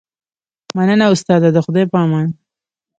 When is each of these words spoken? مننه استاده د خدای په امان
مننه 0.75 1.05
استاده 1.13 1.49
د 1.51 1.57
خدای 1.65 1.85
په 1.91 1.97
امان 2.05 2.27